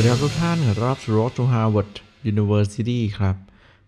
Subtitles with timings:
[0.00, 1.92] วัสดีครับทุกท่านขอต้อนรับสู่ Road to Harvard
[2.32, 3.36] University ครับ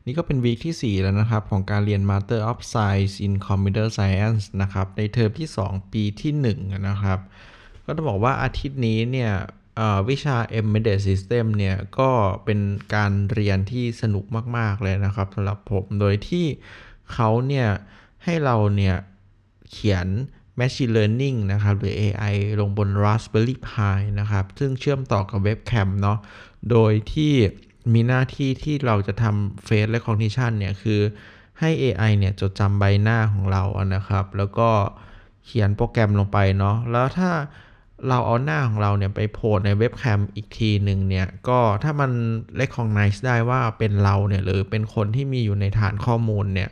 [0.07, 6.89] นี่ก็เป็นวีคที่ 4 แล้วนะครับ ของการเรียน Master of Science in Computer Science นะครับ ในเทอมที่ 2 ปีที่ 1
[6.89, 7.19] นะครับ
[7.85, 9.33] ก็ต้องบอกว่าอาทิตย์นี้เนี่ย
[10.09, 12.11] วิชา Embedded System เนี่ย ก็
[12.45, 12.61] เป็น
[12.95, 14.25] การเรียนที่สนุก
[14.57, 16.47] มาก ๆ เลยนะครับสำหรับผม โดยที่
[17.13, 17.69] เขาเนี่ย
[18.25, 18.97] ให้เราเนี่ย
[19.71, 20.07] เขียน
[20.59, 26.19] Machine Learning นะครับหรือ AI ลงบน Raspberry Pi นะครับ ซึ่งเชื่อมต่อกับเว็บแคมเนาะ
[26.71, 27.33] โดยที่
[27.93, 31.01] มีหน้าที่ที่เราจะทำ Face Recognition เนี่ยคือ
[31.61, 33.63] ให้ AI เนี่ยจดจำใบหน้าของเรา
[33.95, 34.71] นะครับ แล้วก็
[35.45, 37.31] เขียนโปรแกรมลงไปเนาะแล้วถ้า
[38.09, 42.11] เราเอาหน้าของเราเนี่ยไปโผล่ในเว็บแคมอีกทีหนึ่งเนี่ย ก็ถ้ามัน
[42.61, 46.71] recognize ได้ว่าเป็นเราเนี่ย หรือเป็นคนที่มีอยู่ในฐานข้อมูลเนี่ย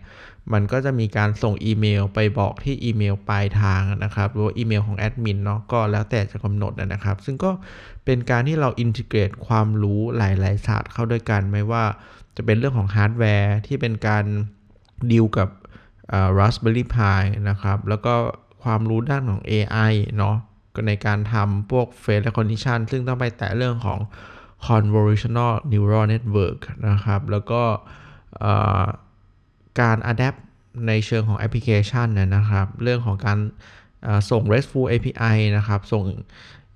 [0.52, 7.50] มันก็จะมีการส่งอีเมลไปบอกที่อีเมลปลายทางนะครับ หรือว่าอีเมลของแอดมินเนาะก็แล้วแต่จะกำหนดนะครับ ซึ่งก็
[8.04, 11.84] เป็นการที่เรา integrate ความรู้หลาย ๆ ศาสตร์เข้าด้วยกัน ไม่ว่า
[12.36, 14.24] จะเป็นเรื่องของฮาร์ดแวร์ที่เป็นการ
[15.10, 15.48] ดีลกับ
[16.38, 18.14] Raspberry Pi นะครับ แล้วก็
[18.62, 20.36] ความรู้ด้านของ AI เนาะ
[20.74, 23.98] ก็ในการทำพวก Face Recognition ซึ่งต้องไปแตะเรื่องของ
[24.66, 27.62] Convolutional Neural Network นะครับ แล้วก็
[29.80, 30.38] การ adapt
[30.86, 33.38] ในเชิงของแอปพลิเคชันนะครับ เรื่องของการ
[34.30, 36.04] ส่ง RESTful API นะครับ ส่ง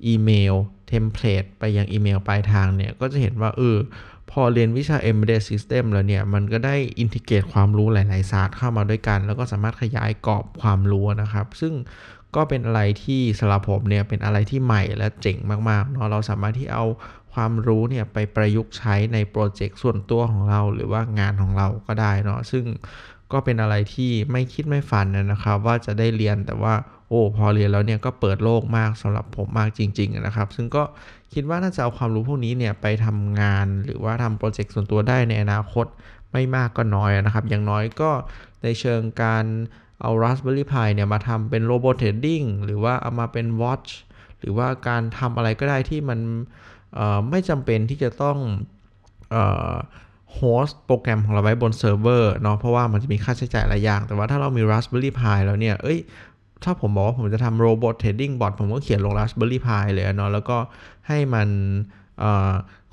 [0.07, 0.55] อีเมล
[0.89, 3.77] template ไปยังอีเมลปลายทางเนี่ย ก็จะเห็นว่าเออ
[4.31, 11.75] พอเรียนวิชา Embedded System แล้วเนี่ย มันก็ได้ integrate ความรู้หลาย ๆ ศาสตร์เข้ามาด้วยกัน แล้วก็สามารถขยายกรอบความรู้นะครับ ซึ่ง
[12.37, 15.39] ก็เป็นอะไรที่สำหรับผมเนี่ย เป็นอะไรที่ใหม่และเจ๋ง
[15.69, 16.85] มาก ๆ เนาะเราสามารถที่เอา
[17.35, 22.65] ความรู้เนี่ยไปประยุกต์ใช้ใน project ส่วนตัวของเรา หรือว่างานของเราก็ได้เนาะซึ่ง
[23.33, 26.75] ก็เป็นอะไรที่ไม่คิดไม่ฝันนะครับ ว่าจะได้เรียนแต่ว่า
[27.09, 30.83] โอ้พอเรียนแล้วเนี่ยก็เปิดโลกมากสำหรับผมมากจริง ๆ นะครับ ซึ่งก็
[31.35, 35.87] คิดว่าน่าจะเอาความรู้พวกนี้เนี่ยไปทำงานหรือว่าทำโปรเจกต์ส่วนตัวได้ในอนาคต
[36.33, 38.11] ไม่มากก็น้อยนะครับ อย่างน้อยก็
[38.63, 39.45] ในเชิงการ
[40.03, 43.91] เอา Raspberry Pi เนี่ยมาทำเป็น Robot Trading หรือว่าเอามาเป็น Watch
[44.45, 46.19] หรือว่าการทำอะไรก็ได้ที่มัน
[47.31, 48.39] ไม่จำเป็นที่จะต้อง
[50.35, 55.99] host โปรแกรมของเราไว้บนเซิร์ฟเวอร์เนาะเพราะว่ามันจะมีค่าใช้จ่ายหลายอย่าง แต่ว่าถ้าเรามี Raspberry Pi แล้วเนี่ย เอ้ย
[56.65, 60.57] ถ้าผมบอกว่าผมจะทำ Robot Trading Bot ผมก็เขียนลง Raspberry Pi เลยเนาะแล้วก็
[61.09, 61.49] ให้มัน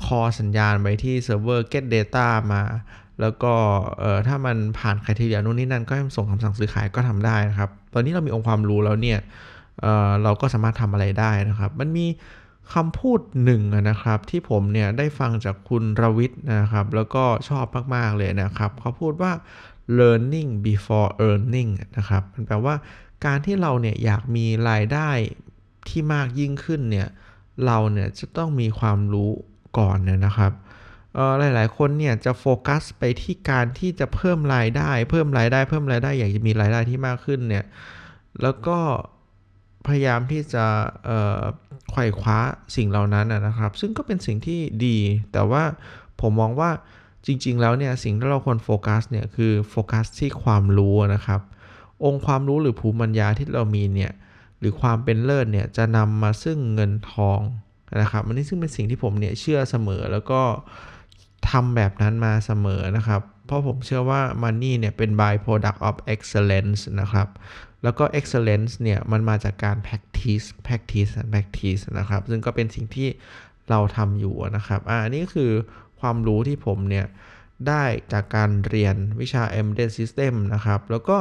[0.05, 2.61] call สัญญาณไปที่เซิร์ฟเวอร์ get data มา
[3.21, 3.53] แล้วก็
[4.27, 9.19] ถ้ามันผ่าน criteriaู่นนี่นั่นก็ให้มันส่งคำสั่งซื้อขายก็ทำได้นะครับ ตอนนี้เรามีองค์ความรู้แล้วเนี่ย
[9.79, 12.07] เราก็สามารถทำอะไรได้นะครับ มันมี
[12.73, 17.65] คำพูดหนึ่งนะครับ ที่ผมเนี่ยได้ฟังจากคุณรวิทย์นะครับ แล้วก็ชอบ
[17.95, 19.31] มาก ๆ เลยนะครับ เขาพูดว่า
[19.99, 22.75] learning before earning นะครับมันแปลว่า
[23.25, 25.09] การที่เราเนี่ยอยากมีรายได้
[25.89, 27.07] ที่มากยิ่งขึ้นเนี่ย
[27.65, 29.31] เราเนี่ยจะต้องมีความรู้
[29.77, 30.51] ก่อนนนะครับ
[31.39, 37.65] หลาย ๆ คนเนี่ยจะโฟกัสไปที่การที่จะเพิ่มรายได้ เพิ่มรายได้ เพิ่มรายได้อยากจะมีรายได้ที่มากขึ้นเนี่ย
[38.41, 38.77] แล้วก็
[39.87, 40.65] พยายามที่จะ
[41.89, 42.37] ไขว่คว้า
[42.75, 44.97] สิ่งเหล่านั้นนะครับ ซึ่งก็เป็นสิ่งที่ดี
[45.31, 45.63] แต่ว่า
[46.21, 46.71] ผมมองว่า
[47.25, 51.41] จริง ๆ แล้วเนี่ยสิ่งที่เราควรโฟกัสเนี่ยคือโฟกัสที่ความรู้นะครับ
[52.03, 54.11] องค์ความรู้หรือภูมิปัญญาที่เรามีเนี่ย
[54.59, 57.39] หรือความเป็นเลิศเนี่ยจะนำมาซึ่งเงินทอง
[58.01, 60.41] นะครับอันนี้ซึ่งเป็นสิ่งที่ผมเนี่ยเชื่อเสมอแล้วก็
[61.49, 63.21] ทำแบบนั้นมาเสมอนะครับ
[63.51, 67.27] เพราะผมเชื่อว่า Money เนี่ยเป็น by product of excellence นะครับ
[67.83, 73.09] แล้วก็ excellence เนี่ยมันมาจากการ practice practice practice นะครับ ซึ่งก็เป็นสิ่งที่
[73.69, 75.51] เราทำอยู่นะครับ อ่านี่คือ
[75.99, 77.05] ความรู้ที่ผมเนี่ย
[77.67, 77.83] ได้
[78.13, 81.17] จากการเรียนวิชา embedded system นะครับ แล้วก็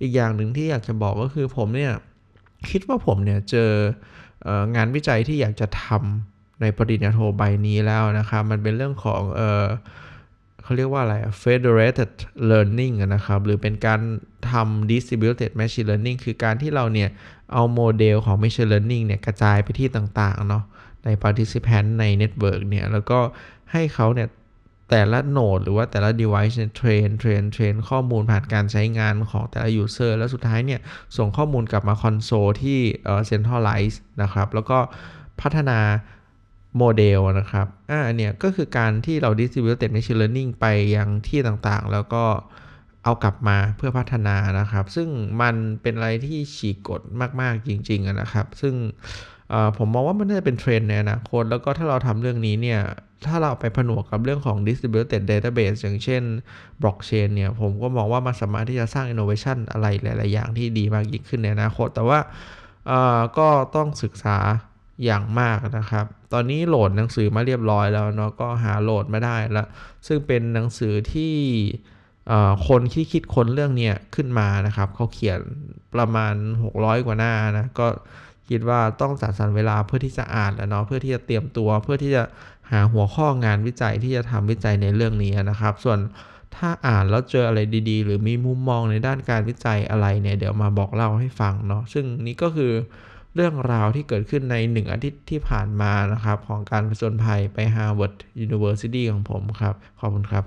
[0.00, 1.92] อีกอย่างหนึ่งที่อยากจะบอกก็คือผมเนี่ย
[2.70, 3.70] คิดว่าผมเนี่ยเจอ
[4.76, 9.66] งานวิจัยที่อยากจะทำในปริญญาโทใบนี้แล้วนะครับ มันเป็นเรื่องของเออ
[10.64, 12.12] เขาเรียกว่าอะไร federated
[12.50, 14.00] learning นะครับ หรือเป็นการ
[14.50, 17.10] ทำ distributed machine learning คือการที่เราเนี่ย
[17.52, 20.64] เอาโมเดลของ machine learning เนี่ย กระจายไปที่ต่างๆ เนาะ
[21.04, 23.18] ใน participant ใน network เนี่ย แล้วก็
[23.72, 24.28] ให้เขาเนี่ย
[24.90, 30.80] แต่ละ node หรือว่าแต่ละ device เนี่ย train train train ข้อมูลผ่านการใช้งานของแต่ละ user แล้วสุดท้ายเนี่ย
[31.16, 34.78] ส่งข้อมูลกลับมาคอนโซลที่เออ centralize นะครับ แล้วก็
[35.40, 35.78] พัฒนา
[36.78, 40.66] โมเดลนะครับอ่าเนี่ยก็คือการที่เรา distributed machine learning ไป
[40.96, 42.24] ยังที่ต่างๆ แล้วก็
[43.04, 45.08] เอากลับมาเพื่อพัฒนานะครับ ซึ่ง
[45.42, 47.00] มันเป็นอะไรที่ฉีกกฎ
[47.40, 48.74] มากๆจริงๆนะครับ ซึ่ง
[49.78, 52.80] ผมมองว่ามันน่าจะเป็นเทรนด์ในอนาคตแล้วก็ถ้าเราทำเรื่องนี้เนี่ย
[53.26, 56.22] ถ้าเราไปผนวกกับเรื่องของ distributed database อย่างเช่น
[56.82, 62.18] blockchain เนี่ย ผมก็มองว่ามันสามารถที่จะสร้าง innovation อะไรหลาย ๆ อย่างที่ดีมากยิ่งขึ้นในอนาคต แต่ว่า
[63.38, 64.36] ก็ต้องศึกษา
[65.04, 69.66] อย่างมากนะครับ ตอนนี้โหลดหนังสือมาเรียบร้อยแล้วเนาะก็หาโหลดมาได้แล้ว
[70.06, 71.34] ซึ่งเป็นหนังสือที่
[72.68, 75.40] คนที่คิดคนเรื่องนี้ขึ้นมานะครับ เขาเขียน
[75.94, 76.34] ประมาณ
[76.72, 77.86] 600 กว่าหน้านะก็
[78.48, 82.22] คิดว่าต้องจัดสรรเวลาเพื่อที่จะอ่านแล้วเนาะเพื่อที่จะเตรียมตัว เพื่อที่จะ
[82.70, 85.98] หาหัวข้องานวิจัยที่จะทำวิจัยในเรื่องนี้นะครับ ส่วน
[86.56, 87.60] ถ้าอ่านแล้วเจออะไร
[87.90, 92.72] ดีๆ หรือมีมุมมองในด้านการวิจัยอะไรเนี่ยเดี๋ยวมาบอกเล่าให้ฟังเนาะซึ่งนี้ก็คือ
[93.36, 98.14] เรื่องราวที่เกิดขึ้นในหนึ่งอาทิตย์ที่ผ่านมานะครับ ของการผจญภัยไป Harvard
[98.44, 100.44] University ของผมครับ ขอบคุณครับ